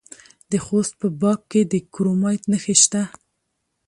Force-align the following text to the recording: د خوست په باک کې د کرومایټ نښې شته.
د 0.51 0.53
خوست 0.65 0.93
په 1.01 1.07
باک 1.21 1.39
کې 1.51 1.61
د 1.71 1.73
کرومایټ 1.93 2.43
نښې 2.51 2.75
شته. 2.83 3.01